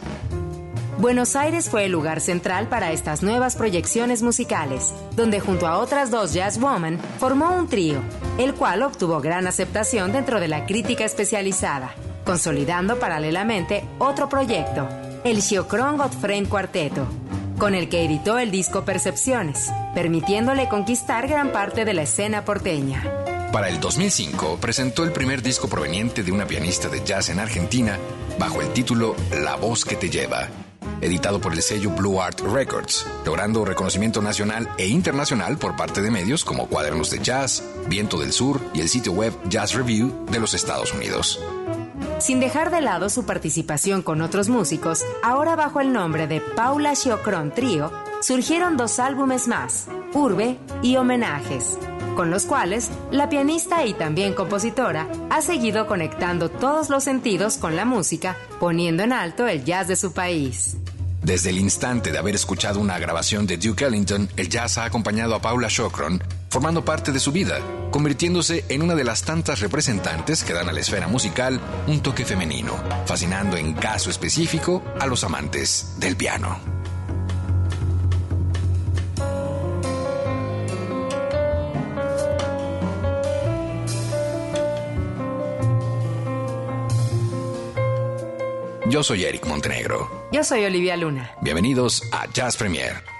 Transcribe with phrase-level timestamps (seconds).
[0.98, 6.10] Buenos Aires fue el lugar central para estas nuevas proyecciones musicales, donde junto a otras
[6.10, 8.00] dos jazz woman formó un trío,
[8.36, 11.94] el cual obtuvo gran aceptación dentro de la crítica especializada,
[12.26, 14.86] consolidando paralelamente otro proyecto,
[15.24, 17.06] el Giocron Godfrey Cuarteto,
[17.58, 23.02] con el que editó el disco Percepciones, permitiéndole conquistar gran parte de la escena porteña.
[23.52, 27.98] Para el 2005 presentó el primer disco proveniente de una pianista de jazz en Argentina
[28.38, 30.48] bajo el título La voz que te lleva
[31.00, 36.10] editado por el sello Blue Art Records, logrando reconocimiento nacional e internacional por parte de
[36.10, 40.40] medios como Cuadernos de Jazz, Viento del Sur y el sitio web Jazz Review de
[40.40, 41.40] los Estados Unidos.
[42.20, 46.94] Sin dejar de lado su participación con otros músicos, ahora bajo el nombre de Paula
[46.94, 51.78] Chiocron Trio, surgieron dos álbumes más, Urbe y Homenajes,
[52.16, 57.74] con los cuales la pianista y también compositora ha seguido conectando todos los sentidos con
[57.74, 60.76] la música, poniendo en alto el jazz de su país.
[61.22, 65.34] Desde el instante de haber escuchado una grabación de Duke Ellington, el jazz ha acompañado
[65.34, 70.42] a Paula Chocron, formando parte de su vida, convirtiéndose en una de las tantas representantes
[70.42, 72.74] que dan a la esfera musical un toque femenino,
[73.06, 76.58] fascinando en caso específico a los amantes del piano.
[88.88, 90.26] Yo soy Eric Montenegro.
[90.32, 91.30] Yo soy Olivia Luna.
[91.40, 93.19] Bienvenidos a Jazz Premier.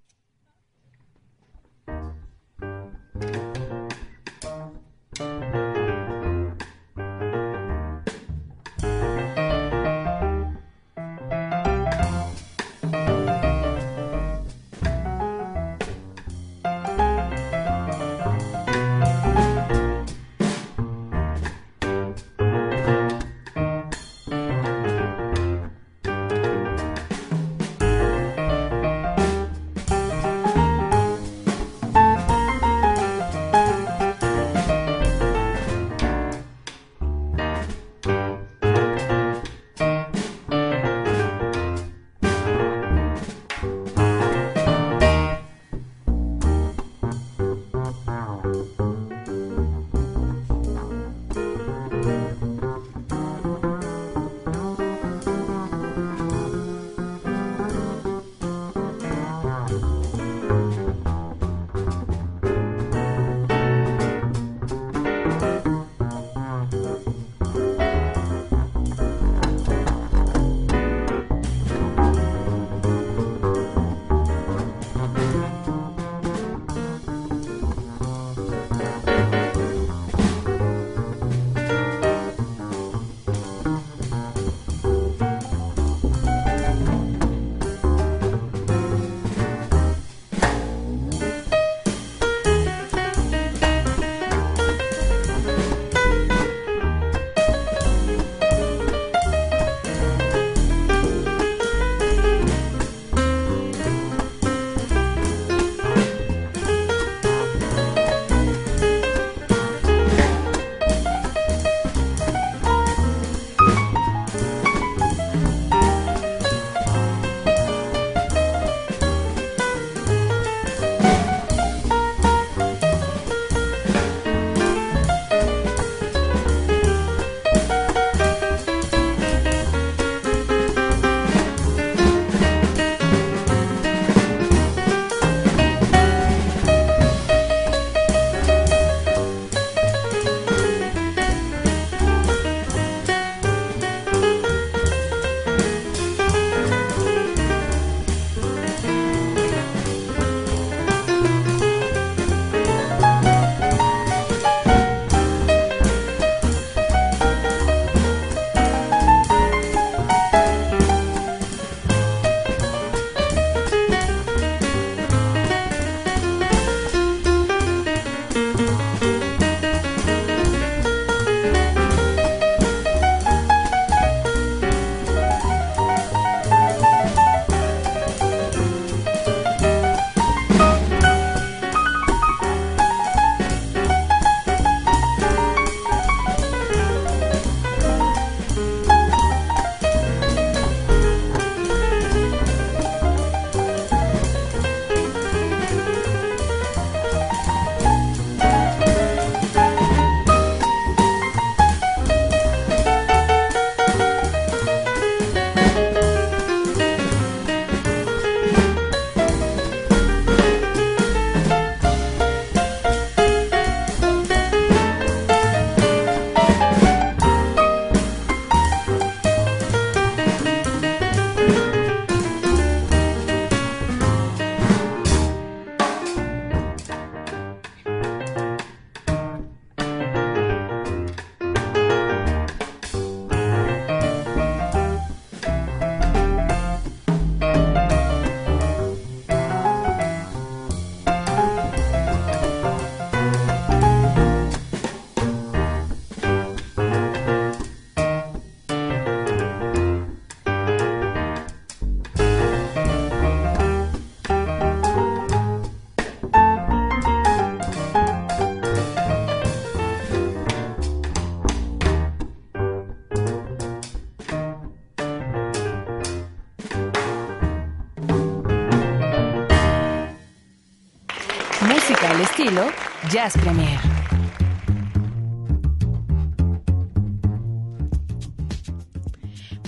[273.29, 273.79] Premier.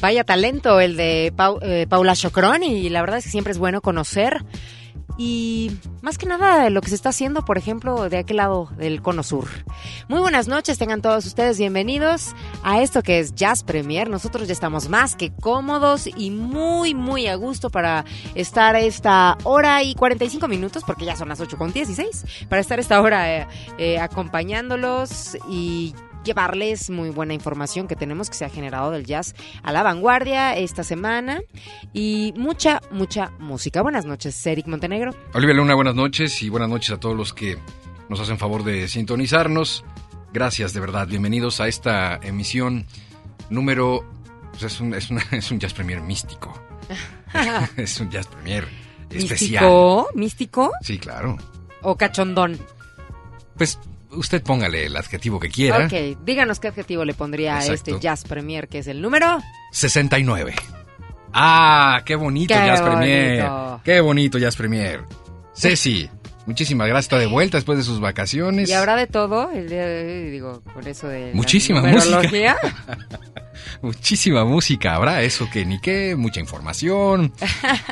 [0.01, 3.81] Vaya talento el de eh, Paula Chocrón y la verdad es que siempre es bueno
[3.81, 4.43] conocer
[5.17, 9.01] y más que nada lo que se está haciendo, por ejemplo, de aquel lado del
[9.01, 9.47] cono sur.
[10.07, 14.09] Muy buenas noches, tengan todos ustedes bienvenidos a esto que es Jazz Premier.
[14.09, 18.05] Nosotros ya estamos más que cómodos y muy, muy a gusto para
[18.35, 22.79] estar esta hora y 45 minutos, porque ya son las 8 con 16, para estar
[22.79, 25.93] esta hora eh, eh, acompañándolos y
[26.23, 30.55] llevarles muy buena información que tenemos que se ha generado del jazz a la vanguardia
[30.55, 31.41] esta semana
[31.93, 33.81] y mucha, mucha música.
[33.81, 35.13] Buenas noches, Eric Montenegro.
[35.33, 37.57] Olivia Luna, buenas noches y buenas noches a todos los que
[38.09, 39.83] nos hacen favor de sintonizarnos.
[40.33, 41.07] Gracias, de verdad.
[41.07, 42.85] Bienvenidos a esta emisión
[43.49, 44.03] número...
[44.51, 46.53] pues es, un, es, una- es un jazz premier místico.
[47.77, 48.67] es un jazz premier
[49.09, 49.63] especial.
[49.63, 50.09] ¿Místico?
[50.15, 51.37] ¿Místico Sí, claro.
[51.81, 52.57] o cachondón?
[53.57, 53.79] Pues
[54.15, 55.85] usted póngale el adjetivo que quiera.
[55.85, 59.39] Ok, díganos qué adjetivo le pondría a este Jazz Premier, que es el número.
[59.71, 60.53] 69.
[61.33, 63.49] Ah, qué bonito Qué Jazz Premier.
[63.83, 65.03] Qué bonito Jazz Premier.
[65.55, 66.09] Ceci,
[66.45, 67.05] muchísimas gracias.
[67.05, 68.69] Está de vuelta después de sus vacaciones.
[68.69, 71.29] Y habrá de todo, el día de hoy, digo, con eso de.
[71.29, 72.55] la Muchísima numerología.
[73.81, 77.33] Muchísima música habrá, eso que ni qué, mucha información.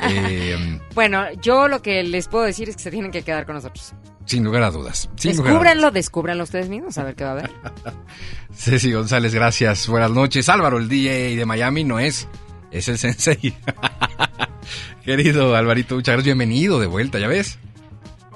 [0.08, 3.54] Eh, Bueno, yo lo que les puedo decir es que se tienen que quedar con
[3.54, 3.94] nosotros.
[4.32, 5.10] Sin lugar a dudas.
[5.16, 7.50] Sin lugar a Descúbranlo, descúbranlo ustedes mismos, a ver qué va a haber.
[7.50, 7.94] dudas.
[8.54, 9.86] Ceci González, gracias.
[9.88, 10.48] Buenas noches.
[10.48, 12.26] Álvaro, el DJ de Miami, no es,
[12.70, 13.54] es el sensei.
[15.04, 16.24] Querido Alvarito, muchas gracias.
[16.36, 17.58] Bienvenido de vuelta, ¿ya ves?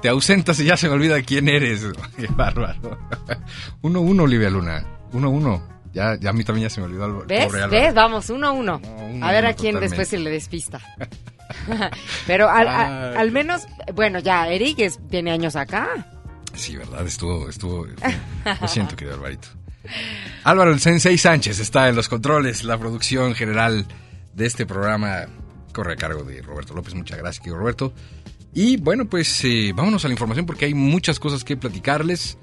[0.03, 1.87] Te ausentas y ya se me olvida quién eres.
[2.17, 2.99] Qué bárbaro.
[3.83, 4.85] 1-1, Olivia Luna.
[5.13, 5.63] 1-1.
[5.95, 7.05] Ya, ya a mí también ya se me olvidó.
[7.05, 7.45] Álvaro- ¿Ves?
[7.55, 7.71] Álvaro.
[7.71, 7.95] ¿Ves?
[7.95, 8.81] Vamos, uno a uno.
[8.85, 9.81] No, uno a ver a quién totalmente.
[9.81, 10.79] después se le despista.
[12.27, 13.17] Pero al, a- Ay.
[13.19, 13.63] al menos,
[13.95, 15.89] bueno, ya, Eric es- tiene años acá.
[16.55, 17.07] Sí, ¿verdad?
[17.07, 17.87] Estuvo, estuvo.
[18.61, 19.49] Lo siento, querido Alvarito.
[20.45, 23.87] Álvaro, el Sensei Sánchez está en los controles, la producción general
[24.35, 25.27] de este programa
[25.73, 26.95] corre a cargo de Roberto López.
[26.95, 27.93] Muchas gracias, querido Roberto.
[28.55, 32.39] Y bueno, pues eh, vámonos a la información porque hay muchas cosas que platicarles,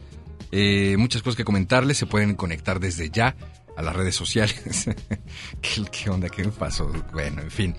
[0.51, 1.97] eh, muchas cosas que comentarles.
[1.97, 3.35] Se pueden conectar desde ya
[3.75, 4.85] a las redes sociales.
[5.61, 6.29] ¿Qué, qué onda?
[6.29, 6.91] ¿Qué pasó?
[7.11, 7.75] Bueno, en fin.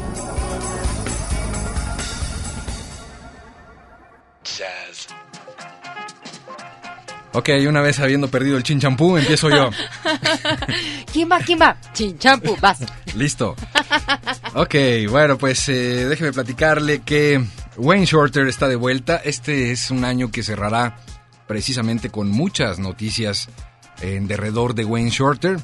[7.34, 9.70] Ok, una vez habiendo perdido el chinchampú, empiezo yo.
[11.12, 11.38] ¿Quién va?
[11.38, 11.76] ¿Quién va?
[11.92, 12.78] Chinchampu, vas.
[13.14, 13.54] Listo.
[14.54, 14.74] Ok,
[15.10, 17.44] bueno, pues eh, déjeme platicarle que
[17.76, 19.20] Wayne Shorter está de vuelta.
[19.22, 20.96] Este es un año que cerrará
[21.46, 23.48] precisamente con muchas noticias
[24.00, 25.58] en derredor de Wayne Shorter,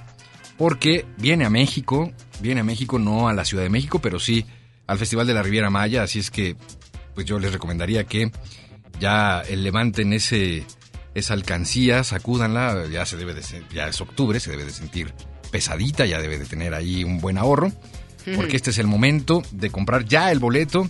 [0.57, 4.47] porque viene a México, viene a México, no a la Ciudad de México, pero sí
[4.87, 6.57] al Festival de la Riviera Maya, así es que
[7.15, 8.31] pues yo les recomendaría que
[9.01, 10.65] ya eh, levanten ese
[11.15, 15.12] esa alcancía, sacúdanla, ya se debe de ya es octubre, se debe de sentir
[15.51, 17.71] pesadita, ya debe de tener ahí un buen ahorro,
[18.35, 20.89] porque este es el momento de comprar ya el boleto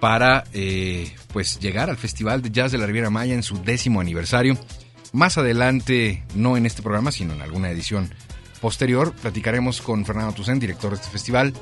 [0.00, 4.00] para eh, pues llegar al Festival de Jazz de la Riviera Maya en su décimo
[4.00, 4.56] aniversario.
[5.12, 8.12] Más adelante, no en este programa, sino en alguna edición
[8.60, 11.52] posterior, platicaremos con Fernando Tucen, director de este festival,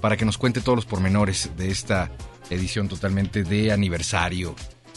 [0.00, 2.10] para que nos cuente todos los pormenores de esta
[2.50, 4.54] edición totalmente de aniversario.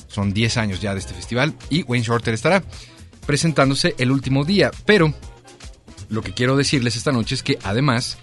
[0.08, 2.64] Son 10 años ya de este festival y Wayne Shorter estará
[3.26, 4.72] presentándose el último día.
[4.86, 5.14] Pero
[6.10, 8.18] lo que quiero decirles esta noche es que además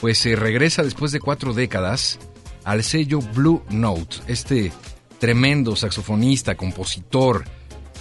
[0.00, 2.18] pues se regresa después de cuatro décadas
[2.64, 4.72] al sello Blue Note, este
[5.18, 7.44] tremendo saxofonista, compositor,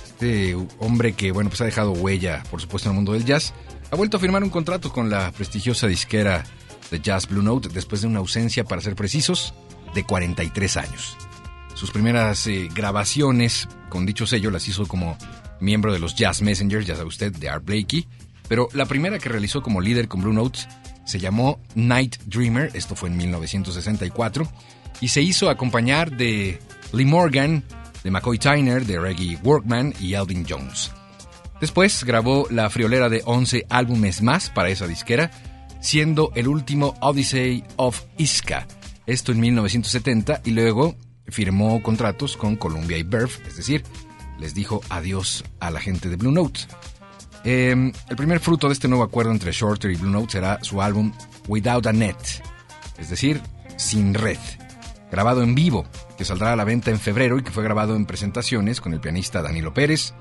[0.04, 3.54] este hombre que, bueno, pues ha dejado huella, por supuesto, en el mundo del jazz,
[3.92, 6.44] ha vuelto a firmar un contrato con la prestigiosa disquera
[6.90, 9.54] de Jazz Blue Note después de una ausencia, para ser precisos,
[9.94, 11.18] de 43 años.
[11.76, 15.18] Sus primeras eh, grabaciones con dicho sello las hizo como
[15.60, 18.08] miembro de los Jazz Messengers, ya sabe usted, de Art Blakey,
[18.48, 20.60] pero la primera que realizó como líder con Blue Note
[21.06, 24.48] se llamó Night Dreamer, esto fue en 1964,
[25.02, 26.60] y se hizo acompañar de
[26.92, 27.64] Lee Morgan,
[28.04, 30.92] de McCoy Tyner, de Reggie Workman y Alvin Jones.
[31.60, 35.32] Después grabó la friolera de 11 álbumes más para esa disquera,
[35.82, 38.68] siendo el último Odyssey of Iska,
[39.06, 40.96] esto en 1970, y luego
[41.28, 43.84] firmó contratos con Columbia y Verve, es decir,
[44.40, 46.62] les dijo adiós a la gente de Blue Note.
[47.46, 50.82] Em, el primer fruto de este nuevo acuerdo entre Shorter y Blue Note será su
[50.82, 51.12] álbum
[51.48, 52.16] Without a Net,
[52.98, 53.42] es decir,
[53.76, 54.38] sin red,
[55.12, 55.86] grabado en vivo,
[56.18, 59.02] que saldrá a la venta en febrero y que fue grabado en presentaciones con el
[59.02, 60.14] pianista Danilo Pérez,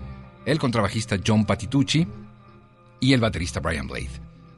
[0.46, 2.08] el contrabajista John Patitucci
[2.98, 4.10] y el baterista Brian Blade,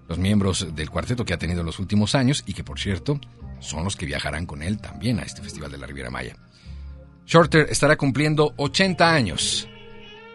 [0.09, 3.21] los miembros del cuarteto que ha tenido en los últimos años y que, por cierto,
[3.61, 6.35] son los que viajarán con él también a este Festival de la Riviera Maya.
[7.27, 9.69] Shorter estará cumpliendo 80 años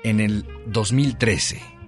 [0.04, 1.79] en el 2013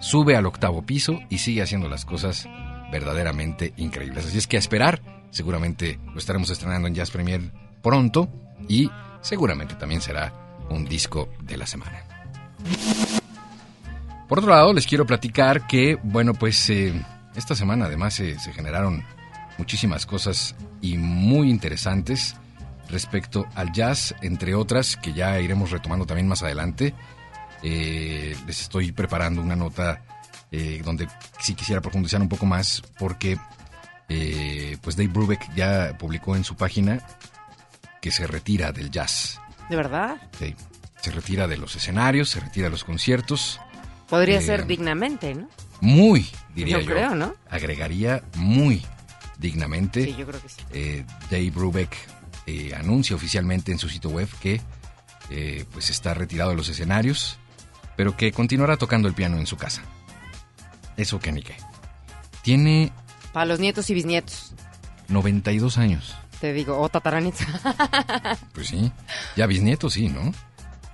[0.00, 2.48] Sube al octavo piso y sigue haciendo las cosas
[2.90, 4.26] verdaderamente increíbles.
[4.26, 5.00] Así es que a esperar,
[5.30, 7.40] seguramente lo estaremos estrenando en Jazz Premier
[7.82, 8.28] pronto
[8.68, 10.32] y seguramente también será
[10.68, 12.04] un disco de la semana.
[14.28, 16.92] Por otro lado, les quiero platicar que, bueno, pues eh,
[17.34, 19.04] esta semana además se generaron
[19.58, 22.36] muchísimas cosas y muy interesantes
[22.88, 26.94] respecto al jazz, entre otras que ya iremos retomando también más adelante.
[27.62, 30.02] Eh, les estoy preparando una nota
[30.50, 31.06] eh, donde
[31.40, 33.38] sí quisiera profundizar un poco más porque
[34.08, 37.00] eh, pues Dave Brubeck ya publicó en su página
[38.00, 39.40] que se retira del jazz.
[39.70, 40.16] ¿De verdad?
[40.38, 40.56] Sí,
[41.00, 43.60] se retira de los escenarios, se retira de los conciertos.
[44.08, 45.48] Podría ser dignamente, ¿no?
[45.80, 46.82] Muy, diría yo.
[46.82, 47.34] Yo creo, ¿no?
[47.48, 48.84] Agregaría muy
[49.38, 50.04] dignamente.
[50.04, 51.04] Sí, yo creo que sí.
[51.30, 51.96] Dave Brubeck
[52.76, 54.60] anuncia oficialmente en su sitio web que
[55.72, 57.38] pues está retirado de los escenarios
[58.02, 59.80] pero que continuará tocando el piano en su casa.
[60.96, 61.54] Eso que ni qué.
[62.42, 62.90] Tiene...
[63.32, 64.54] Para los nietos y bisnietos.
[65.06, 66.16] 92 años.
[66.40, 67.46] Te digo, o tataranietos.
[68.54, 68.90] pues sí,
[69.36, 70.32] ya bisnietos sí, ¿no?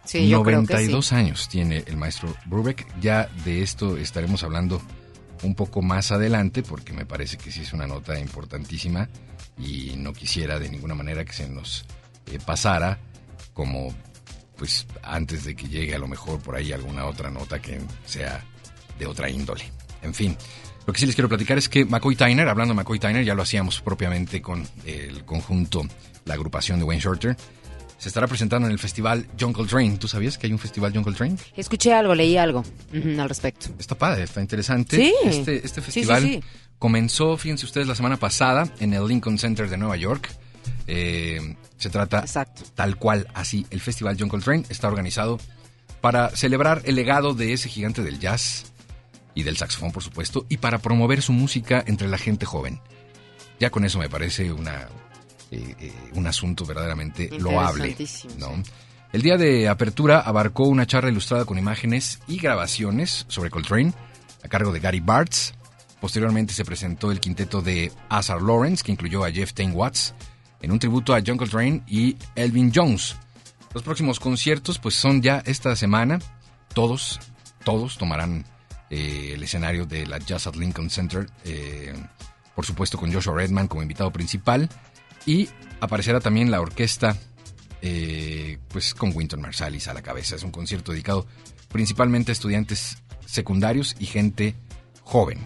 [0.04, 2.86] Sí, yo 92 años tiene el maestro Brubeck.
[3.00, 4.78] Ya de esto estaremos hablando
[5.42, 9.08] un poco más adelante porque me parece que sí es una nota importantísima
[9.56, 11.86] y no quisiera de ninguna manera que se nos
[12.26, 12.98] eh, pasara
[13.54, 13.94] como
[14.58, 18.44] pues antes de que llegue a lo mejor por ahí alguna otra nota que sea
[18.98, 19.64] de otra índole.
[20.02, 20.36] En fin,
[20.86, 23.34] lo que sí les quiero platicar es que McCoy Tyner, hablando de McCoy Tyner, ya
[23.34, 25.86] lo hacíamos propiamente con el conjunto,
[26.24, 27.36] la agrupación de Wayne Shorter,
[27.98, 29.98] se estará presentando en el festival Jungle Train.
[29.98, 31.38] ¿Tú sabías que hay un festival Jungle Train?
[31.56, 33.68] Escuché algo, leí algo al respecto.
[33.78, 34.96] Está padre, está interesante.
[34.96, 35.14] Sí.
[35.24, 36.42] Este, este festival
[36.78, 40.30] comenzó, fíjense ustedes, la semana pasada en el Lincoln Center de Nueva York.
[40.90, 42.24] Eh, se trata
[42.74, 43.66] tal cual así.
[43.70, 45.38] El Festival John Coltrane está organizado
[46.00, 48.72] para celebrar el legado de ese gigante del jazz
[49.34, 52.80] y del saxofón, por supuesto, y para promover su música entre la gente joven.
[53.60, 54.88] Ya con eso me parece una,
[55.50, 57.96] eh, eh, un asunto verdaderamente loable.
[58.38, 58.62] ¿no?
[59.12, 63.92] El día de apertura abarcó una charla ilustrada con imágenes y grabaciones sobre Coltrane
[64.42, 65.54] a cargo de Gary Bartz.
[66.00, 70.14] Posteriormente se presentó el quinteto de Azar Lawrence, que incluyó a Jeff Tain Watts,
[70.60, 73.16] en un tributo a Jungle Train y Elvin Jones.
[73.74, 76.18] Los próximos conciertos pues son ya esta semana.
[76.74, 77.20] Todos,
[77.64, 78.44] todos tomarán
[78.90, 81.94] eh, el escenario de la Jazz at Lincoln Center, eh,
[82.54, 84.68] por supuesto con Joshua Redman como invitado principal
[85.26, 85.48] y
[85.80, 87.16] aparecerá también la orquesta
[87.82, 90.36] eh, pues con Winton Marsalis a la cabeza.
[90.36, 91.26] Es un concierto dedicado
[91.68, 94.54] principalmente a estudiantes secundarios y gente
[95.02, 95.38] joven.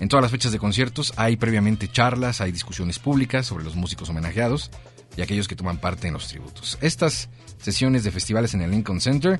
[0.00, 4.08] En todas las fechas de conciertos hay previamente charlas, hay discusiones públicas sobre los músicos
[4.08, 4.70] homenajeados
[5.14, 6.78] y aquellos que toman parte en los tributos.
[6.80, 9.38] Estas sesiones de festivales en el Lincoln Center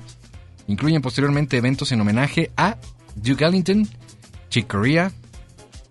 [0.67, 2.77] incluyen posteriormente eventos en homenaje a
[3.15, 3.89] Duke Ellington,
[4.49, 5.11] Chick Corea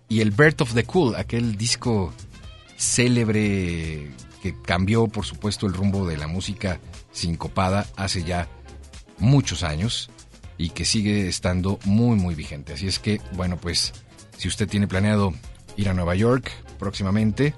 [0.07, 2.13] y el Birth of the Cool, aquel disco
[2.77, 4.09] célebre
[4.41, 6.79] que cambió por supuesto el rumbo de la música
[7.11, 8.47] sincopada hace ya
[9.19, 10.09] muchos años
[10.57, 12.73] y que sigue estando muy muy vigente.
[12.73, 13.93] Así es que, bueno, pues
[14.41, 15.35] si usted tiene planeado
[15.77, 17.53] ir a Nueva York próximamente,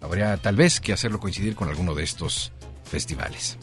[0.00, 2.50] habría tal vez que hacerlo coincidir con alguno de estos
[2.82, 3.56] festivales.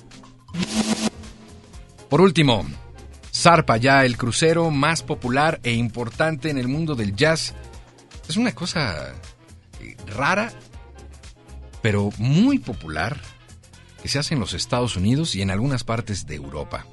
[2.10, 2.66] Por último,
[3.34, 7.54] zarpa ya el crucero más popular e importante en el mundo del jazz.
[8.30, 9.16] Es una cosa
[9.82, 10.54] eh, rara,
[11.82, 13.20] pero muy popular,
[14.02, 16.86] que se hace en los Estados Unidos y en algunas partes de Europa,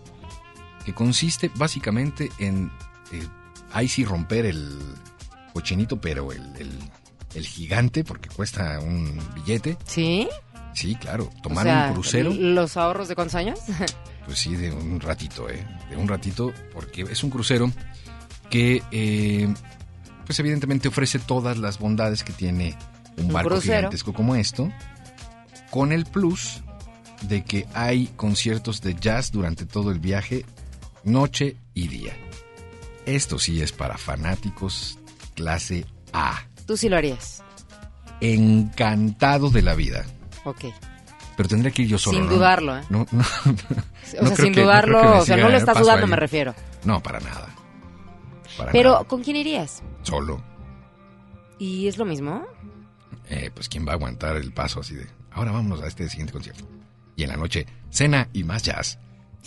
[0.84, 2.72] que consiste básicamente en,
[3.12, 3.24] eh,
[3.72, 4.76] ahí sí romper el
[5.58, 6.78] cochinito, pero el, el-
[7.34, 9.76] el gigante, porque cuesta un billete.
[9.84, 10.28] ¿Sí?
[10.74, 12.32] Sí, claro, O tomar sea, un crucero.
[12.32, 13.58] ¿Los ahorros de cuántos años?
[14.24, 15.66] Pues sí, de un ratito, ¿eh?
[15.88, 17.72] De un ratito, porque es un crucero
[18.50, 19.48] que, eh,
[20.26, 22.76] pues evidentemente ofrece todas las bondades que tiene
[23.16, 23.76] un, Un barco crucero.
[23.78, 24.70] gigantesco como esto,
[25.70, 26.60] con el plus
[27.22, 30.44] de que hay conciertos de jazz durante todo el viaje,
[31.04, 32.12] noche y día.
[33.06, 34.98] Esto sí es para fanáticos
[35.38, 36.42] clase A.
[36.66, 37.42] Tú sí lo harías.
[38.20, 40.04] Encantado de la vida.
[40.44, 40.64] Ok.
[41.36, 42.18] Pero tendría que ir yo solo.
[42.18, 42.82] Sin dudarlo, ¿eh?
[42.90, 43.22] No, no,
[44.20, 46.54] O sea, sin que- dudarlo, o sea, no le el estás dudando, me refiero.
[46.84, 47.48] No, para nada.
[48.56, 49.04] Para Pero, nada.
[49.04, 49.82] ¿con quién irías?
[50.02, 50.42] Solo.
[51.60, 52.44] ¿Y es lo mismo?
[53.28, 55.06] Eh, pues quién va a aguantar el paso así de.
[55.30, 56.64] Ahora vámonos a este siguiente concierto.
[57.14, 58.98] Y en la noche, cena y más jazz.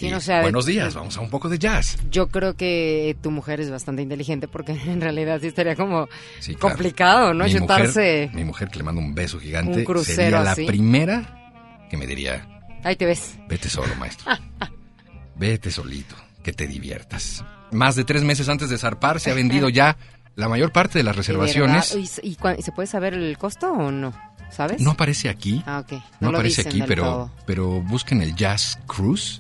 [0.02, 1.98] Sí, Y no buenos días, vamos a un poco de jazz.
[2.10, 6.08] Yo creo que tu mujer es bastante inteligente porque en realidad sí estaría como
[6.40, 6.76] Sí, claro.
[6.76, 7.46] complicado, ¿no?
[7.46, 8.24] Mi Chutarse.
[8.28, 9.80] Mujer, mi mujer que le mando un beso gigante.
[9.80, 12.48] Un crucero sería la primera que me diría,
[12.84, 13.36] Ahí te ves.
[13.48, 14.32] vete solo, maestro.
[15.36, 17.44] vete solito, que te diviertas.
[17.72, 19.98] Más de tres meses antes de zarpar se ha vendido ya
[20.36, 21.96] la mayor parte de las ¿De reservaciones.
[22.24, 24.14] ¿Y, y cuán- y se puede saber el costo o no?
[24.50, 24.82] ¿Sabes?
[24.82, 25.64] No aparece aquí.
[25.66, 26.02] Ah, ok.
[26.20, 27.32] No, aparece aquí, pero, todo.
[27.46, 29.40] pero busquen el Jazz Cruise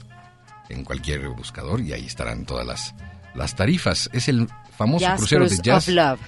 [0.71, 2.93] en cualquier buscador y ahí estarán todas las,
[3.35, 4.09] las tarifas.
[4.13, 5.87] Es el famoso Jazz crucero Cruise de jazz.
[5.87, 6.19] of Love.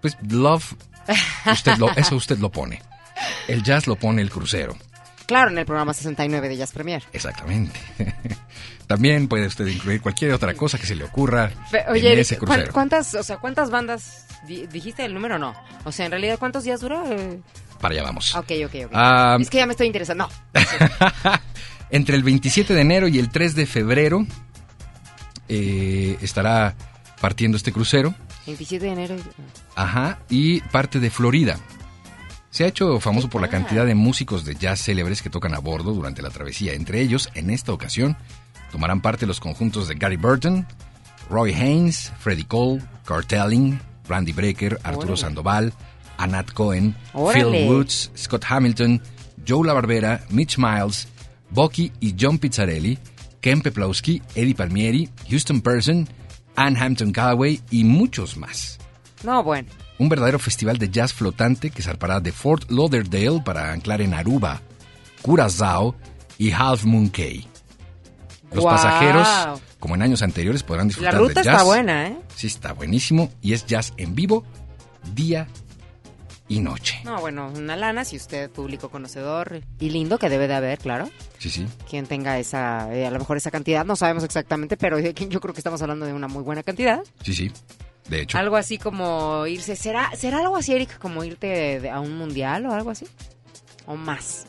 [0.00, 0.74] Pues Love,
[1.50, 2.82] usted lo, eso usted lo pone.
[3.48, 4.76] El jazz lo pone el crucero.
[5.26, 7.02] Claro, en el programa 69 de Jazz Premier.
[7.14, 7.80] Exactamente.
[8.86, 12.36] También puede usted incluir cualquier otra cosa que se le ocurra Fe- en Oye, ese
[12.36, 12.72] ¿cuán- crucero.
[12.74, 15.54] ¿cuántas, o sea, cuántas bandas di- dijiste el número o no?
[15.84, 17.02] O sea, en realidad, ¿cuántos días dura?
[17.08, 17.40] Eh,
[17.80, 18.34] Para allá vamos.
[18.34, 18.90] Ok, ok, ok.
[18.92, 20.28] Ah, es que ya me estoy interesando.
[20.52, 20.60] No.
[21.94, 24.26] Entre el 27 de enero y el 3 de febrero
[25.48, 26.74] eh, estará
[27.20, 28.12] partiendo este crucero.
[28.46, 29.16] 27 de enero.
[29.76, 31.56] Ajá, y parte de Florida.
[32.50, 35.60] Se ha hecho famoso por la cantidad de músicos de jazz célebres que tocan a
[35.60, 36.72] bordo durante la travesía.
[36.72, 38.16] Entre ellos, en esta ocasión,
[38.72, 40.66] tomarán parte los conjuntos de Gary Burton,
[41.30, 43.78] Roy Haynes, Freddie Cole, Cartelling,
[44.08, 45.16] Randy Brecker, Arturo Órale.
[45.16, 45.72] Sandoval,
[46.16, 47.44] Anat Cohen, Órale.
[47.44, 49.00] Phil Woods, Scott Hamilton,
[49.46, 51.06] Joe La Barbera, Mitch Miles,
[51.50, 52.98] Bucky y John Pizzarelli,
[53.40, 56.08] Ken Peplowski, Eddie Palmieri, Houston Person,
[56.56, 58.78] Ann Hampton Callaway y muchos más.
[59.22, 59.68] No, bueno.
[59.98, 64.60] Un verdadero festival de jazz flotante que zarpará de Fort Lauderdale para anclar en Aruba,
[65.22, 65.94] Curazao
[66.38, 67.46] y Half Moon Cay.
[68.52, 69.26] Los pasajeros,
[69.80, 71.54] como en años anteriores, podrán La disfrutar ruta de jazz.
[71.54, 72.16] está buena, ¿eh?
[72.36, 73.30] Sí, está buenísimo.
[73.42, 74.44] Y es jazz en vivo,
[75.14, 75.48] día
[76.48, 77.00] y noche.
[77.04, 81.08] No, bueno, una lana si usted, público conocedor y lindo, que debe de haber, claro.
[81.44, 81.66] Sí, sí.
[81.90, 85.52] Quien tenga esa, eh, a lo mejor esa cantidad, no sabemos exactamente, pero yo creo
[85.52, 87.00] que estamos hablando de una muy buena cantidad.
[87.22, 87.52] Sí, sí.
[88.08, 88.38] De hecho.
[88.38, 92.64] Algo así como irse, ¿será, será algo así, Eric, como irte de- a un mundial
[92.64, 93.06] o algo así?
[93.84, 94.46] O más,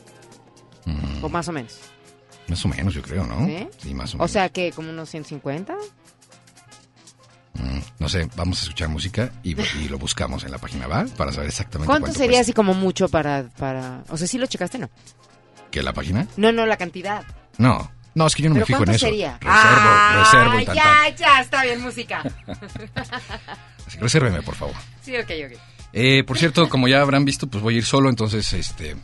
[0.86, 1.80] mm, o más o menos.
[2.48, 3.44] más o menos, yo creo, ¿no?
[3.82, 3.92] ¿Sí?
[3.92, 4.30] más o O menos.
[4.30, 5.74] sea que como unos 150.
[7.54, 9.54] Mm, no sé, vamos a escuchar música y,
[9.84, 11.04] y lo buscamos en la página, ¿va?
[11.16, 12.40] Para saber exactamente ¿Cuánto cuánto sería cuesta.
[12.42, 14.02] así como mucho para, para...
[14.08, 14.88] O sea, ¿sí lo checaste no?
[15.76, 16.26] ¿Que la página?
[16.38, 17.22] No, no, la cantidad.
[17.58, 17.92] No.
[18.14, 19.04] No, es que yo no me ¿Pero fijo en eso.
[19.04, 19.32] sería?
[19.42, 22.22] Reservo, Ah, reservo y ya, ya, está bien, música.
[23.86, 24.74] Así que resérveme, por favor.
[25.02, 25.58] Sí, ok, ok.
[25.92, 28.96] Eh, por cierto, como ya habrán visto, pues voy a ir solo, entonces, este,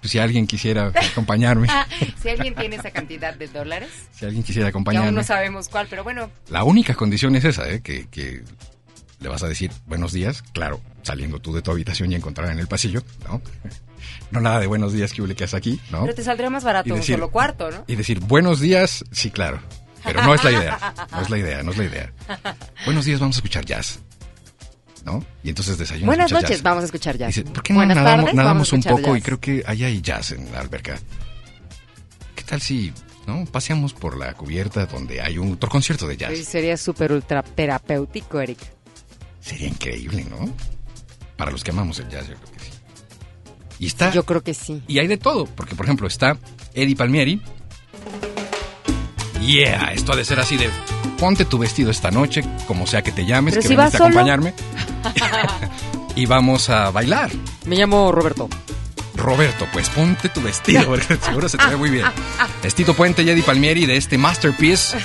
[0.00, 1.68] pues si alguien quisiera acompañarme,
[2.22, 5.86] Si alguien tiene esa cantidad de dólares, si alguien quisiera aún acompañarme, no sabemos cuál,
[5.90, 7.82] pero bueno, la única condición es esa, ¿eh?
[7.82, 8.42] Que, que
[9.20, 12.58] le vas a decir buenos días, claro, saliendo tú de tu habitación y encontrar en
[12.58, 13.42] el pasillo, ¿no?
[14.30, 16.02] No nada de buenos días que haces aquí, ¿no?
[16.02, 17.84] pero te saldría más barato Y un decir- solo cuarto, ¿no?
[17.86, 19.60] Y decir buenos días, sí, claro.
[20.04, 20.94] Pero no es la idea.
[21.12, 22.12] No es la idea, no es la idea.
[22.84, 23.98] Buenos días, vamos a escuchar jazz.
[25.04, 25.24] ¿No?
[25.42, 26.06] Y entonces desayuno.
[26.06, 26.62] Buenas noches, jazz.
[26.62, 27.28] vamos a escuchar jazz.
[27.34, 29.16] Dice, ¿por qué no Buenas nadamos, tardes, nadamos un poco?
[29.16, 30.98] Y creo que ahí hay jazz en la alberca.
[32.34, 32.92] ¿Qué tal si
[33.26, 36.32] no paseamos por la cubierta donde hay un otro concierto de jazz?
[36.36, 38.58] Sí, sería súper ultra terapéutico, Eric.
[39.40, 40.52] Sería increíble, ¿no?
[41.36, 42.70] Para los que amamos el jazz, yo creo que sí.
[43.78, 44.10] Y está...
[44.10, 44.82] Yo creo que sí.
[44.88, 46.36] Y hay de todo, porque por ejemplo está
[46.74, 47.40] Eddie Palmieri.
[49.40, 50.68] Yeah, esto ha de ser así de
[51.18, 54.00] ponte tu vestido esta noche, como sea que te llames, Pero que si veniste vas
[54.00, 54.54] a acompañarme.
[56.16, 57.30] y vamos a bailar.
[57.66, 58.48] Me llamo Roberto.
[59.14, 62.06] Roberto, pues ponte tu vestido, porque seguro se te ve muy bien.
[62.62, 64.96] Es Tito Puente y Eddie Palmieri de este Masterpiece,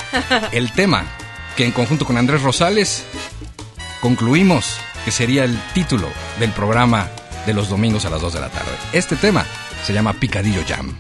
[0.52, 1.06] el tema
[1.58, 3.06] que en conjunto con Andrés Rosales
[4.02, 6.10] concluimos que sería el título
[6.40, 7.10] del programa
[7.46, 8.72] de los domingos a las 2 de la tarde.
[8.94, 9.46] Este tema
[9.84, 10.94] se llama Picadillo Jam.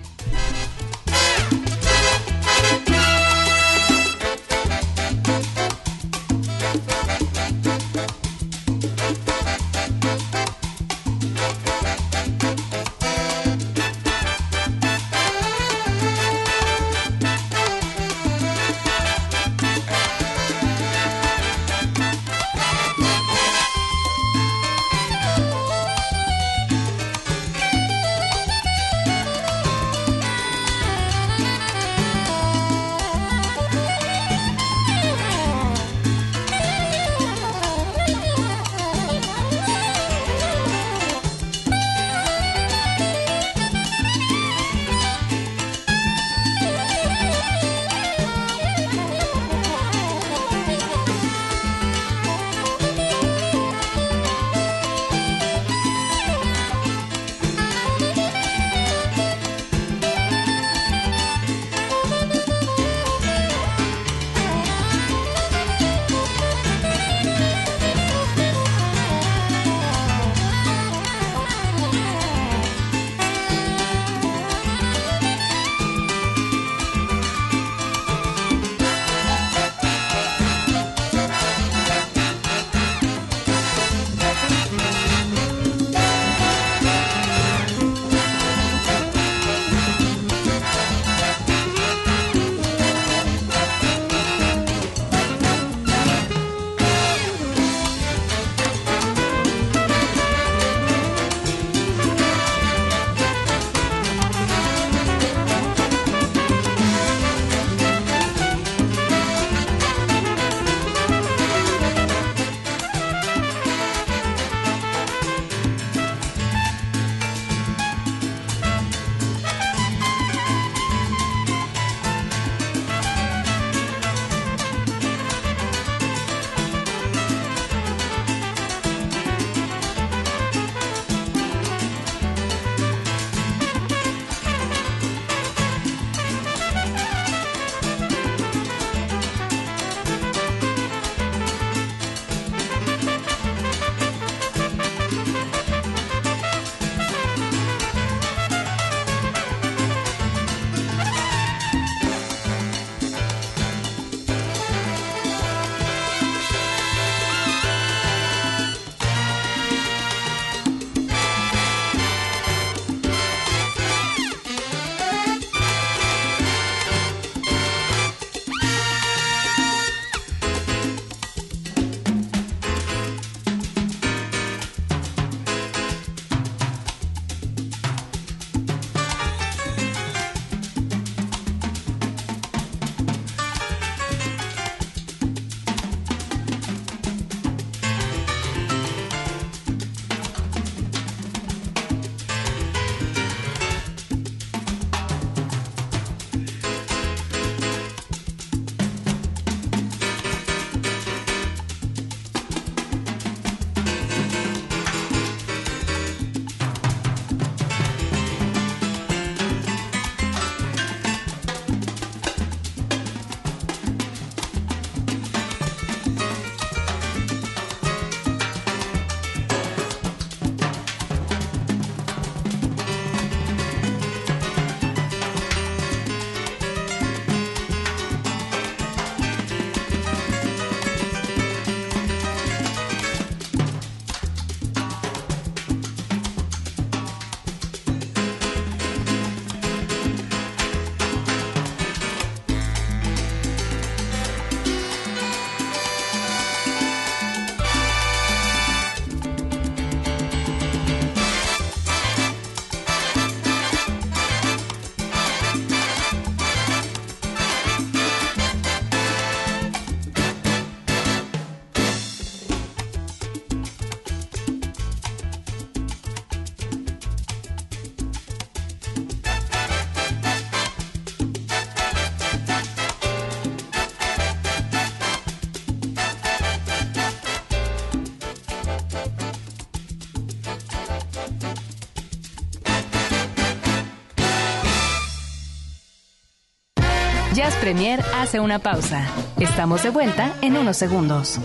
[287.63, 289.07] Premier hace una pausa.
[289.39, 291.39] Estamos de vuelta en unos segundos.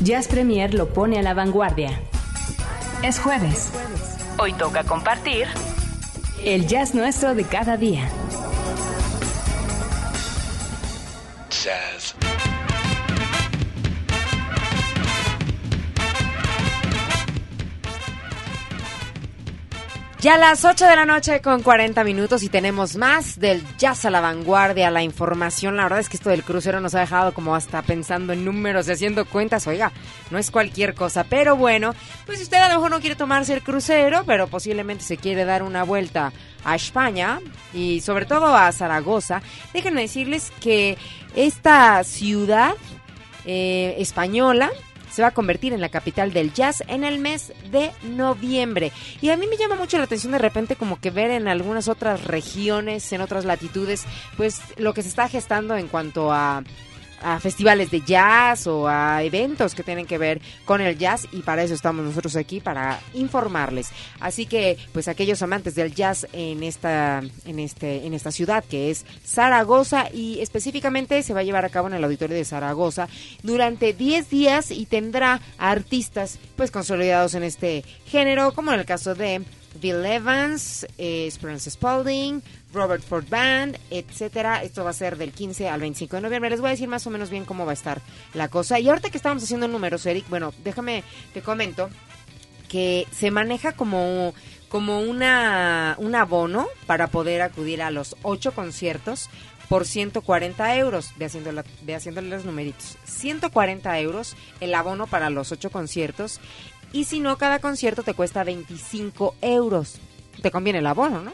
[0.00, 2.00] Jazz Premier lo pone a la vanguardia.
[3.02, 3.70] Es jueves.
[4.38, 5.46] Hoy toca compartir
[6.46, 8.08] El jazz nuestro de cada día.
[20.26, 24.06] Ya a las 8 de la noche con 40 minutos y tenemos más del jazz
[24.06, 25.76] a la vanguardia, la información.
[25.76, 28.88] La verdad es que esto del crucero nos ha dejado como hasta pensando en números
[28.88, 29.68] y haciendo cuentas.
[29.68, 29.92] Oiga,
[30.32, 31.22] no es cualquier cosa.
[31.22, 35.04] Pero bueno, pues si usted a lo mejor no quiere tomarse el crucero, pero posiblemente
[35.04, 36.32] se quiere dar una vuelta
[36.64, 37.38] a España
[37.72, 40.98] y sobre todo a Zaragoza, déjenme decirles que
[41.36, 42.74] esta ciudad
[43.44, 44.72] eh, española
[45.16, 48.92] se va a convertir en la capital del jazz en el mes de noviembre.
[49.22, 51.88] Y a mí me llama mucho la atención de repente como que ver en algunas
[51.88, 54.04] otras regiones, en otras latitudes,
[54.36, 56.62] pues lo que se está gestando en cuanto a
[57.26, 61.42] a festivales de jazz o a eventos que tienen que ver con el jazz y
[61.42, 63.90] para eso estamos nosotros aquí para informarles.
[64.20, 68.92] Así que pues aquellos amantes del jazz en esta en este en esta ciudad que
[68.92, 73.08] es Zaragoza y específicamente se va a llevar a cabo en el auditorio de Zaragoza
[73.42, 79.16] durante 10 días y tendrá artistas pues consolidados en este género como en el caso
[79.16, 79.42] de
[79.80, 82.42] Bill Evans, eh, Esperance Spalding,
[82.76, 84.62] Robert Ford Band, etcétera.
[84.62, 86.50] Esto va a ser del 15 al 25 de noviembre.
[86.50, 88.00] Les voy a decir más o menos bien cómo va a estar
[88.34, 88.78] la cosa.
[88.78, 91.02] Y ahorita que estábamos haciendo números, Eric, bueno, déjame
[91.34, 91.88] te comento
[92.68, 94.34] que se maneja como
[94.68, 99.30] como una un abono para poder acudir a los ocho conciertos
[99.68, 101.28] por 140 euros, ve,
[101.82, 102.98] ve haciéndole los numeritos.
[103.04, 106.40] 140 euros el abono para los ocho conciertos
[106.92, 110.00] y si no, cada concierto te cuesta 25 euros.
[110.42, 111.32] Te conviene el abono, ¿no?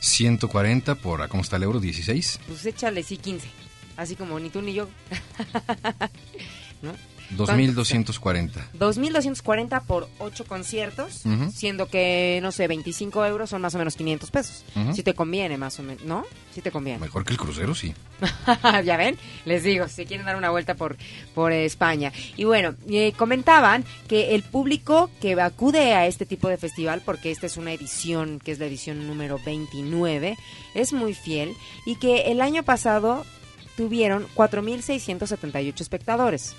[0.00, 1.80] 140 por, ¿a ¿cómo está el euro?
[1.80, 2.40] 16.
[2.46, 3.48] Pues échale, sí, 15.
[3.96, 4.88] Así como ni tú ni yo.
[6.82, 6.94] ¿No?
[7.30, 8.70] 2240.
[8.78, 11.22] 2.240 por 8 conciertos,
[11.54, 14.64] siendo que, no sé, 25 euros son más o menos 500 pesos.
[14.94, 16.24] Si te conviene, más o menos, ¿no?
[16.54, 16.98] Si te conviene.
[16.98, 17.94] Mejor que el crucero, sí.
[18.84, 20.96] ya ven, les digo, si quieren dar una vuelta por,
[21.34, 22.12] por España.
[22.36, 27.30] Y bueno, eh, comentaban que el público que acude a este tipo de festival, porque
[27.30, 30.36] esta es una edición, que es la edición número 29,
[30.74, 31.54] es muy fiel
[31.86, 33.24] y que el año pasado
[33.76, 36.56] tuvieron 4.678 espectadores.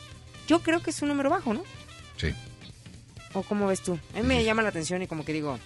[0.50, 1.64] Yo creo que es un número bajo, ¿no?
[2.18, 2.34] Sí,
[3.34, 4.00] ¿O cómo ves tú?
[4.16, 5.60] A mí me llama la atención y como que digo,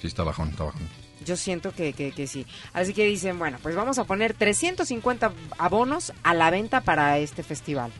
[0.00, 0.82] sí está bajón, está bajón.
[1.24, 2.44] yo siento que, que, que sí.
[2.72, 7.44] Así que dicen, bueno, pues vamos a poner 350 abonos a la venta para este
[7.44, 7.92] festival.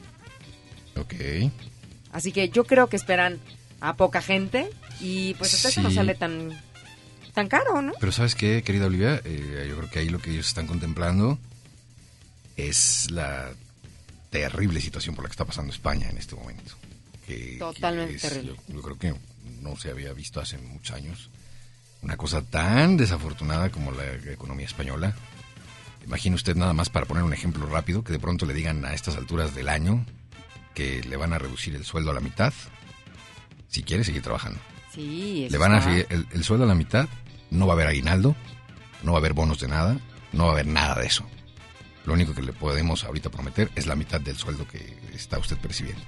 [0.97, 1.15] Ok.
[2.11, 3.39] Así que yo creo que esperan
[3.81, 4.69] a poca gente
[5.01, 6.51] y pues hasta eso no sale tan
[7.35, 7.93] tan caro, ¿no?
[8.01, 9.21] Pero ¿sabes qué, querida Olivia?
[9.25, 11.39] Eh, yo creo que ahí lo que ellos están contemplando
[12.57, 13.53] es la
[14.35, 16.73] terrible situación por la que está pasando España en este momento.
[17.27, 18.57] Que- Totalmente que es- terrible.
[18.69, 19.15] Yo, yo creo que
[19.63, 21.31] no se había visto hace muchos años
[22.03, 25.15] una cosa tan desafortunada como la economía española.
[26.05, 28.93] Imagine usted nada más para poner un ejemplo rápido, que de pronto le digan a
[28.93, 30.05] estas alturas del año
[30.75, 32.53] que le van a reducir el sueldo a la mitad
[33.69, 34.59] si quiere seguir trabajando.
[34.95, 37.09] Sí, Le van a está- seguir el, el sueldo a la mitad,
[37.51, 38.37] no va a haber aguinaldo,
[39.03, 39.99] no va a haber bonos de nada,
[40.33, 41.25] no va a haber nada de eso.
[42.05, 45.57] Lo único que le podemos ahorita prometer es la mitad del sueldo que está usted
[45.59, 46.03] percibiendo.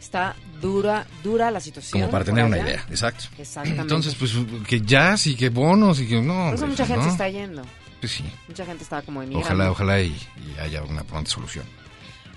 [0.00, 2.00] está dura dura la situación.
[2.00, 3.24] Como para tener una idea, exacto.
[3.38, 3.82] Exactamente.
[3.82, 4.32] Entonces, pues
[4.66, 6.48] que jazz y que bonos y que no.
[6.48, 7.12] Hombre, mucha pues, gente ¿no?
[7.12, 7.62] está yendo.
[8.00, 9.46] Pues sí, Mucha gente está como emigrando.
[9.46, 11.64] ojalá, ojalá y, y haya una pronta solución.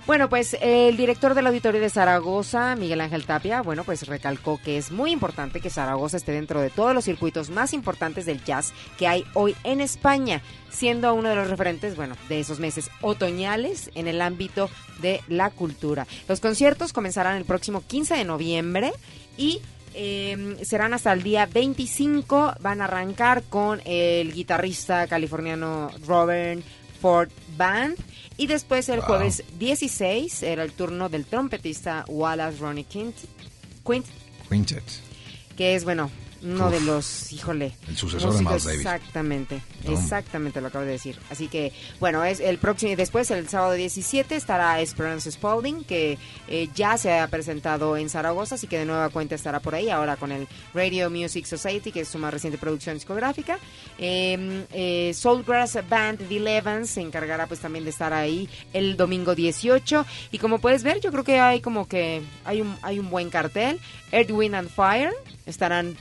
[0.07, 4.77] Bueno, pues el director del auditorio de Zaragoza, Miguel Ángel Tapia, bueno, pues recalcó que
[4.77, 8.73] es muy importante que Zaragoza esté dentro de todos los circuitos más importantes del jazz
[8.97, 13.91] que hay hoy en España, siendo uno de los referentes, bueno, de esos meses otoñales
[13.93, 16.07] en el ámbito de la cultura.
[16.27, 18.93] Los conciertos comenzarán el próximo 15 de noviembre
[19.37, 19.61] y
[19.93, 22.55] eh, serán hasta el día 25.
[22.59, 26.63] Van a arrancar con el guitarrista californiano Robert
[27.01, 27.97] Ford Band.
[28.41, 29.05] Y después el Wow.
[29.07, 33.15] jueves 16 era el turno del trompetista Wallace Ronnie Quint,
[33.85, 34.05] Quint
[34.49, 34.83] Quintet.
[35.55, 36.09] que es, bueno,
[36.43, 36.71] uno Uf.
[36.71, 37.73] de los, híjole.
[37.87, 38.79] El sucesor de Miles Davis.
[38.79, 39.91] Exactamente, No.
[39.93, 41.17] exactamente lo acabo de decir.
[41.29, 46.17] Así que, bueno, es el próximo, y después el sábado 17 estará Esperance Spalding, que
[46.47, 49.89] eh, ya se ha presentado en Zaragoza, así que de nueva cuenta estará por ahí,
[49.89, 53.59] ahora con el Radio Music Society, que es su más reciente producción discográfica.
[53.99, 59.35] Eh, eh, Soulgrass Band, Bill Evans, se encargará pues también de estar ahí el domingo
[59.35, 60.05] 18.
[60.31, 63.29] Y como puedes ver, yo creo que hay como que hay un, hay un buen
[63.29, 63.79] cartel.
[64.11, 65.11] Earth, Wind and Fire
[65.45, 65.95] estarán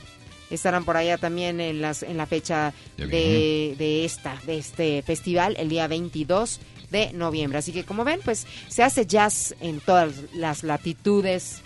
[0.55, 5.55] estarán por allá también en las en la fecha de, de esta de este festival
[5.57, 6.59] el día 22
[6.91, 7.57] de noviembre.
[7.57, 11.61] Así que como ven, pues se hace jazz en todas las latitudes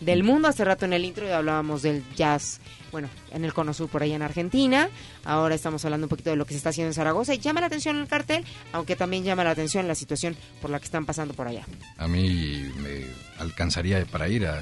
[0.00, 0.48] del mundo.
[0.48, 2.60] Hace rato en el intro ya hablábamos del jazz,
[2.92, 4.90] bueno, en el Cono Sur por ahí en Argentina.
[5.24, 7.60] Ahora estamos hablando un poquito de lo que se está haciendo en Zaragoza y llama
[7.60, 11.06] la atención el cartel, aunque también llama la atención la situación por la que están
[11.06, 11.66] pasando por allá.
[11.96, 13.06] A mí me
[13.38, 14.60] alcanzaría para ir a,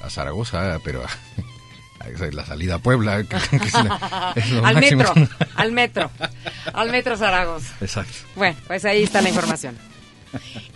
[0.00, 1.08] a Zaragoza, pero a,
[2.32, 3.22] la salida a Puebla.
[3.24, 5.02] que- que es la- es lo al máximo.
[5.02, 6.10] metro, al metro,
[6.72, 7.74] al metro Zaragoza.
[7.80, 8.12] Exacto.
[8.34, 9.76] Bueno, pues ahí está la información.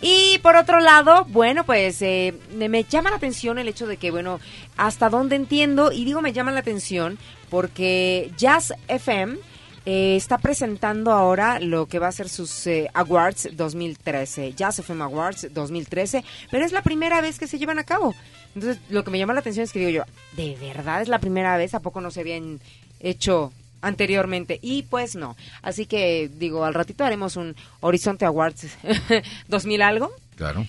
[0.01, 3.99] Y por otro lado, bueno, pues eh, me me llama la atención el hecho de
[3.99, 4.41] que, bueno,
[4.77, 7.19] hasta donde entiendo, y digo me llama la atención
[7.51, 9.37] porque Jazz FM
[9.87, 15.03] eh, está presentando ahora lo que va a ser sus eh, Awards 2013, Jazz FM
[15.05, 18.15] Awards 2013, pero es la primera vez que se llevan a cabo.
[18.55, 20.05] Entonces, lo que me llama la atención es que digo yo,
[20.37, 21.75] ¿de verdad es la primera vez?
[21.75, 22.61] ¿A poco no se habían
[22.99, 24.59] hecho anteriormente?
[24.61, 25.37] Y pues no.
[25.63, 28.67] Así que, digo, al ratito haremos un Horizonte Awards
[29.49, 30.13] 2000 algo.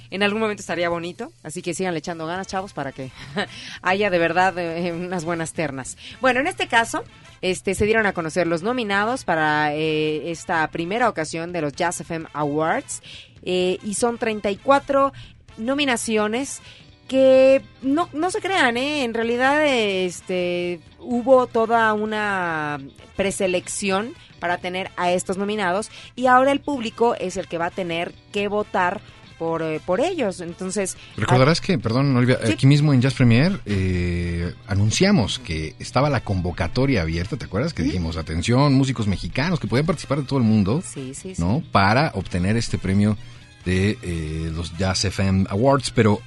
[0.10, 3.12] En algún momento estaría bonito, así que sigan echando ganas, chavos, para que
[3.82, 5.98] haya de verdad eh, unas buenas ternas.
[6.20, 7.04] Bueno, en este caso,
[7.42, 12.02] este, se dieron a conocer los nominados para eh, esta primera ocasión de los Jazz
[12.02, 13.02] FM Awards
[13.44, 15.12] eh, y son 34
[15.58, 16.62] nominaciones
[17.08, 19.04] que no, no se crean, ¿eh?
[19.04, 22.80] en realidad este, hubo toda una
[23.18, 27.72] preselección para tener a estos nominados y ahora el público es el que va a
[27.72, 29.02] tener que votar
[29.42, 30.40] por, eh, por ellos.
[30.40, 32.52] Entonces, Recordarás que, perdón, Olivia, Sí.
[32.52, 37.74] aquí mismo en Jazz Premier eh, anunciamos que estaba la convocatoria abierta, ¿te acuerdas?
[37.74, 41.42] Que dijimos, atención, músicos mexicanos que podían participar de todo el mundo, Sí, sí, sí.
[41.42, 41.64] ¿no?
[41.72, 43.18] Para obtener este premio
[43.66, 46.22] de eh, los Jazz FM Awards, pero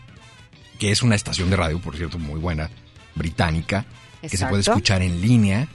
[0.80, 2.68] que es una estación de radio, por cierto, muy buena,
[3.14, 3.84] británica,
[4.28, 5.68] que se puede escuchar en línea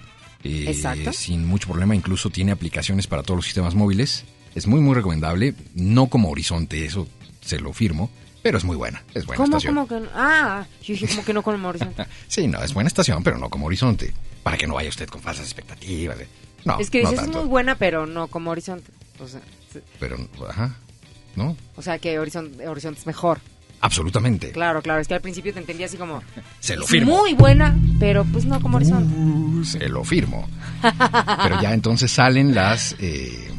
[0.44, 1.14] eh, Exacto.
[1.14, 4.26] sin mucho problema, incluso tiene aplicaciones para todos los sistemas móviles.
[4.56, 7.08] Es muy, muy recomendable, no como Horizonte, eso
[7.50, 8.10] se lo firmo,
[8.42, 9.76] pero es muy buena, es buena ¿Cómo, estación.
[9.76, 10.10] cómo que no?
[10.16, 11.94] Ah, yo dije como que no con Morrison.
[12.28, 15.22] Sí, no, es buena estación, pero no como Horizonte, para que no vaya usted con
[15.22, 16.20] falsas expectativas.
[16.20, 16.28] eh.
[16.66, 18.92] No, es que no dices, es muy buena, pero no como Horizonte.
[19.20, 19.42] O sea,
[20.00, 20.76] pero, ajá,
[21.36, 21.56] ¿no?
[21.76, 23.40] o sea que Horizonte, Horizonte es mejor.
[23.82, 24.52] Absolutamente.
[24.52, 25.00] Claro, claro.
[25.00, 26.22] Es que al principio te entendía así como...
[26.60, 27.16] Se lo firmo.
[27.18, 29.66] Muy buena, pero pues no como Horizonte.
[29.66, 30.50] Se lo firmo.
[30.82, 32.96] Pero ya entonces salen las...
[33.00, 33.50] eh,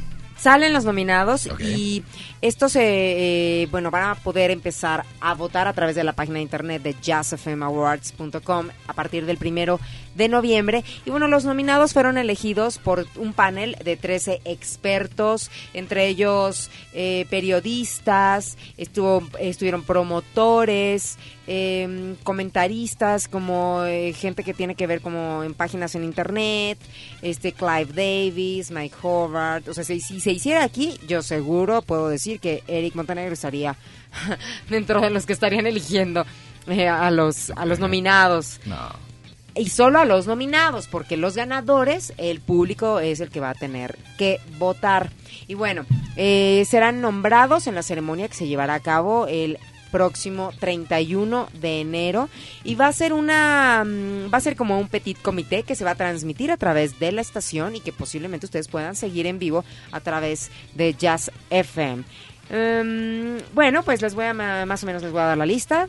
[0.41, 2.03] Salen los nominados y
[2.41, 6.43] estos, eh, bueno, van a poder empezar a votar a través de la página de
[6.43, 9.78] internet de jazzfmawards.com a partir del primero
[10.21, 10.85] de noviembre.
[11.07, 17.27] Y bueno, los nominados fueron elegidos por un panel de 13 expertos, entre ellos eh,
[17.31, 21.16] periodistas, estuvo, estuvieron promotores,
[21.47, 26.79] eh, comentaristas, como eh, gente que tiene que ver como en páginas en internet,
[27.23, 32.09] este Clive Davis, Mike Howard, o sea, si, si se hiciera aquí, yo seguro puedo
[32.09, 33.75] decir que Eric Montenegro estaría
[34.68, 36.27] dentro de los que estarían eligiendo
[36.66, 39.09] eh, a los a los nominados no.
[39.55, 43.55] Y solo a los nominados, porque los ganadores, el público es el que va a
[43.55, 45.11] tener que votar.
[45.48, 45.84] Y bueno,
[46.16, 49.59] eh, serán nombrados en la ceremonia que se llevará a cabo el
[49.90, 52.28] próximo 31 de enero
[52.64, 55.84] y va a ser una mm, va a ser como un petit comité que se
[55.84, 59.38] va a transmitir a través de la estación y que posiblemente ustedes puedan seguir en
[59.38, 62.05] vivo a través de Jazz FM.
[62.51, 65.88] Em, bueno, pues les voy a más o menos les voy a dar la lista.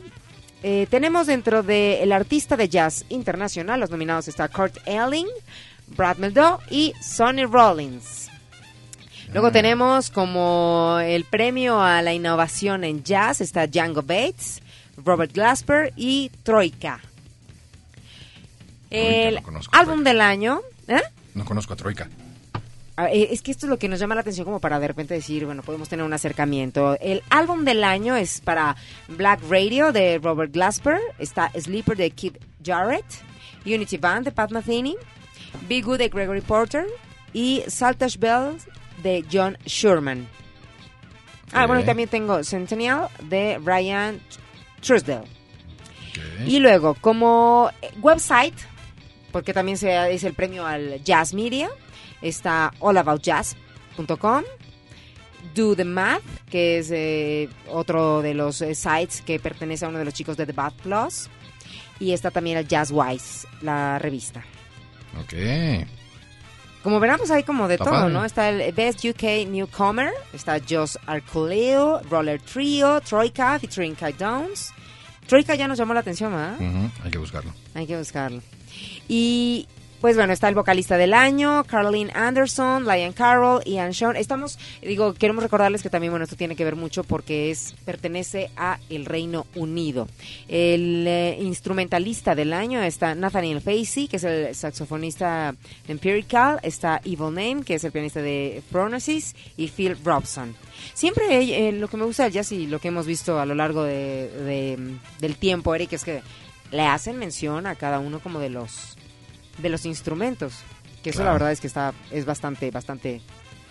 [0.62, 5.26] Eh, tenemos dentro del artista de jazz internacional, los nominados está Kurt Elling,
[5.88, 8.28] Brad Mehldau y Sonny Rollins.
[9.32, 14.62] Luego tenemos como el premio a la innovación en jazz está Django Bates,
[15.04, 17.00] Robert Glasper y Troika.
[18.90, 21.00] El no álbum del año, ¿eh?
[21.34, 22.08] No conozco a Troika.
[22.96, 24.88] Ah, eh, Es que esto es lo que nos llama la atención como para de
[24.88, 26.96] repente decir, bueno, podemos tener un acercamiento.
[27.00, 28.76] El álbum del año es para
[29.08, 33.04] Black Radio de Robert Glasper, está Sleeper de Kid Jarrett,
[33.64, 34.96] Unity Band de Pat Metheny,
[35.68, 36.86] Be Good de Gregory Porter
[37.32, 38.66] y Saltash Bells
[39.02, 40.28] de John Sherman.
[41.52, 44.20] Ah, bueno, y también tengo Centennial de Brian
[44.80, 45.20] Truesdale.
[45.20, 46.46] Ok.
[46.46, 47.70] Y luego, como
[48.00, 48.54] website,
[49.30, 51.68] porque también se, es el premio al Jazz Media,
[52.22, 54.44] está allaboutjazz.com,
[55.54, 59.98] Do the Math, que es eh, otro de los eh, sites que pertenece a uno
[59.98, 61.28] de los chicos de The Bath Plus,
[62.00, 64.44] y está también el Jazzwise, la revista.
[65.20, 65.34] Ok.
[66.82, 68.12] Como verán, pues hay como de Está todo, padre.
[68.12, 68.24] ¿no?
[68.24, 74.72] Está el Best UK Newcomer, está Josh Arculeo, Roller Trio, Troika featuring Kai Downs.
[75.26, 76.56] Troika ya nos llamó la atención, ¿verdad?
[77.04, 77.52] Hay que buscarlo.
[77.74, 78.42] Hay que buscarlo.
[79.08, 79.68] Y
[80.02, 84.16] pues bueno, está el vocalista del año, Caroline Anderson, Lion Carroll, Ian Sean.
[84.16, 88.50] Estamos, digo, queremos recordarles que también, bueno, esto tiene que ver mucho porque es pertenece
[88.56, 90.08] a el Reino Unido.
[90.48, 95.54] El eh, instrumentalista del año está Nathaniel Facey, que es el saxofonista
[95.86, 100.54] de Empirical, está Evil Name, que es el pianista de Phronesis, y Phil Robson.
[100.94, 103.54] Siempre eh, lo que me gusta del jazz y lo que hemos visto a lo
[103.54, 106.22] largo de, de- del tiempo, Eric, es que
[106.72, 108.96] le hacen mención a cada uno como de los
[109.58, 110.54] de los instrumentos,
[111.02, 113.20] que eso la verdad es que está es bastante bastante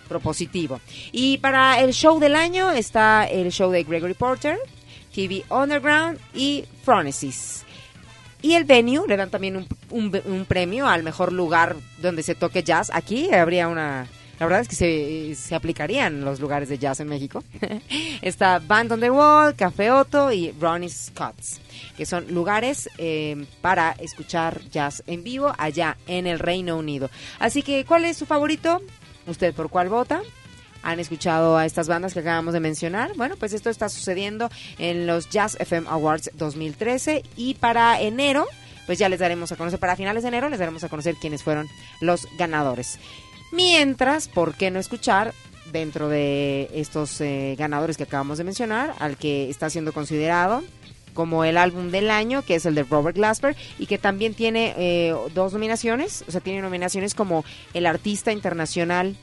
[0.08, 0.80] propositivo.
[1.12, 4.58] Y para el show del año está el show de Gregory Porter,
[5.14, 7.64] TV Underground y Phronesis.
[8.42, 12.34] Y el venue le dan también un, un- un premio al mejor lugar donde se
[12.34, 12.90] toque jazz.
[12.92, 14.06] Aquí habría una...
[14.42, 17.44] La verdad es que se, aplicarían los lugares de jazz en México.
[18.22, 21.60] Está Band on the Wall, Café Otto y Ronnie Scott's,
[21.96, 27.08] que son lugares eh, para escuchar jazz en vivo allá en el Reino Unido.
[27.38, 28.82] Así que, ¿cuál es su favorito?
[29.28, 30.22] ¿Usted por cuál vota?
[30.82, 33.12] ¿Han escuchado a estas bandas que acabamos de mencionar?
[33.16, 38.48] Bueno, pues esto está sucediendo en los Jazz FM Awards 2013 y para enero,
[38.86, 41.44] pues ya les daremos a conocer, para finales de enero les daremos a conocer quiénes
[41.44, 41.68] fueron
[42.00, 42.98] los ganadores.
[43.52, 45.34] Mientras, ¿por qué no escuchar
[45.70, 50.62] dentro de estos eh, ganadores que acabamos de mencionar, al que está siendo considerado
[51.12, 54.74] como el álbum del año, que es el de Robert Glasper, y que también tiene
[54.76, 57.44] eh, dos nominaciones, o sea, tiene nominaciones como
[57.74, 59.16] el artista internacional,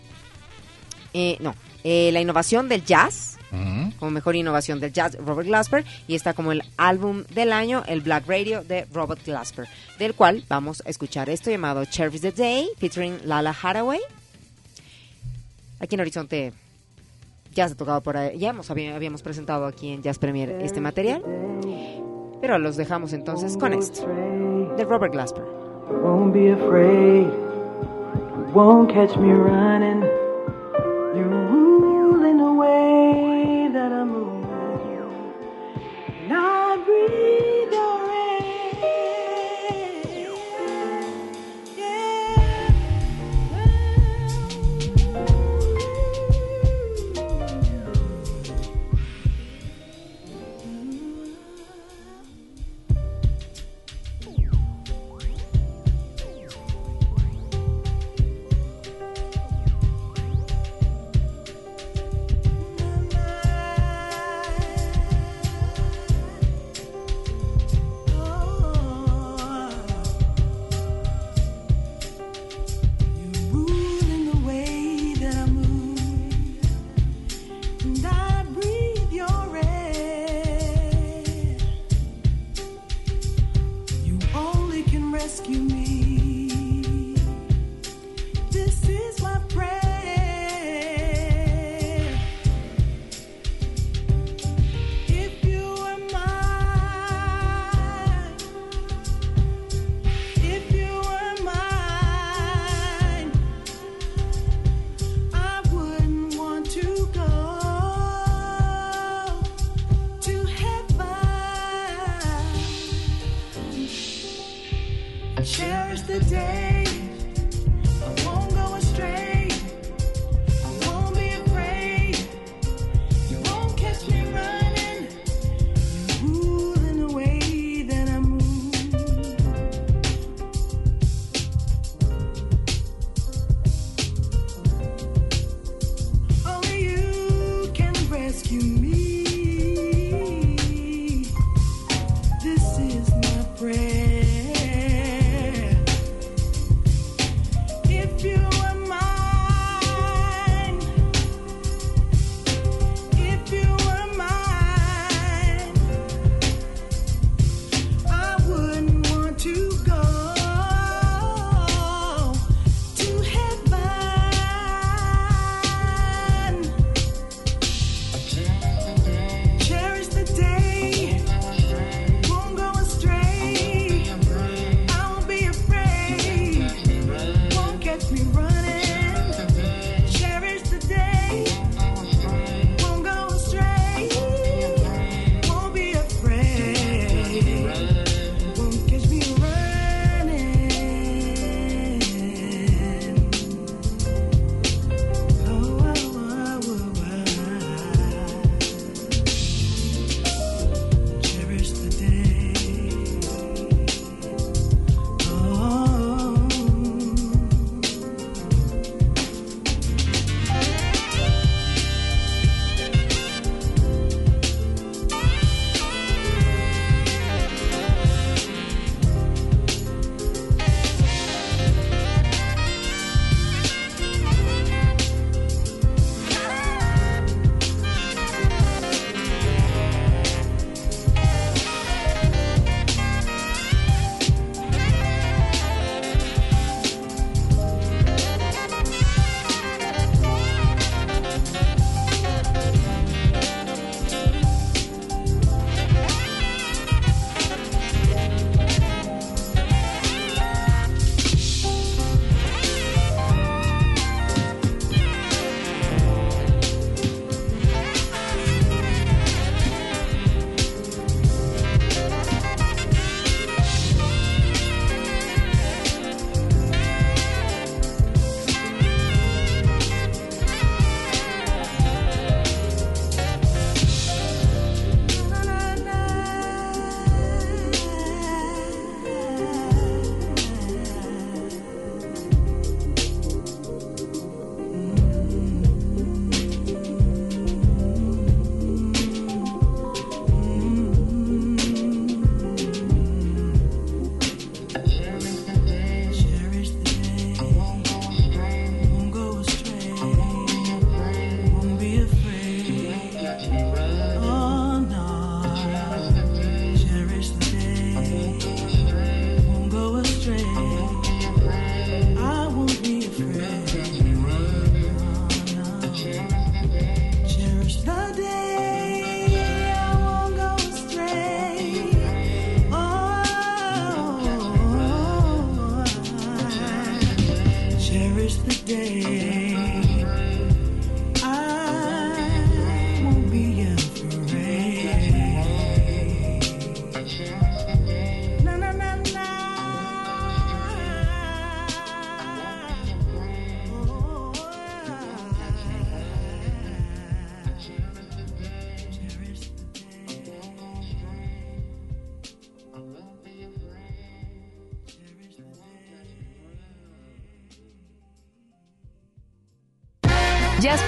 [1.14, 3.38] eh, no, eh, la innovación del jazz,
[3.98, 8.02] como mejor innovación del jazz, Robert Glasper, y está como el álbum del año, el
[8.02, 9.68] Black Radio de Robert Glasper,
[9.98, 14.00] del cual vamos a escuchar esto llamado Cherish the Day, featuring Lala Haraway.
[15.80, 16.54] Aquí en Horizonte
[17.54, 20.82] ya se ha tocado por ahí, ya hemos, habíamos presentado aquí en Jazz Premier este
[20.82, 21.24] material,
[22.42, 24.06] pero los dejamos entonces con esto,
[24.78, 25.44] de Robert Glasper.
[26.04, 27.28] Won't be afraid.
[28.54, 30.09] Won't catch me running.